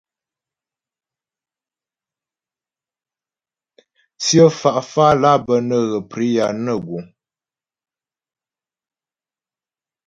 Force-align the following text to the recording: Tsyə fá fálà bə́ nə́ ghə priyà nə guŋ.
Tsyə 4.21 4.45
fá 4.59 4.71
fálà 4.91 5.31
bə́ 5.45 5.59
nə́ 5.67 5.81
ghə 5.89 5.99
priyà 6.09 6.45
nə 6.63 6.73
guŋ. 6.85 7.03